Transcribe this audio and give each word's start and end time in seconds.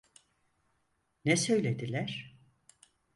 Ne 1.25 1.35
söylediler? 1.37 2.35